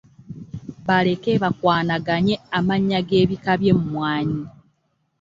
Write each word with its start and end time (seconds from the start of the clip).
Baleke 0.85 1.31
bakwanaganye 1.43 2.35
amannya 2.57 2.99
n’ebika 3.09 3.51
by’emmwanyi. 3.59 4.43